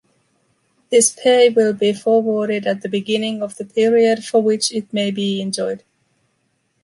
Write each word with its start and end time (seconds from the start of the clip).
This 0.89 1.11
pay 1.11 1.49
will 1.49 1.73
be 1.73 1.93
forwarded 1.93 2.65
at 2.65 2.81
the 2.81 2.89
beginning 2.89 3.43
of 3.43 3.57
the 3.57 3.65
period 3.65 4.25
for 4.25 4.41
which 4.41 4.71
it 4.71 4.91
may 4.91 5.11
be 5.11 5.39
enjoyed. 5.39 5.83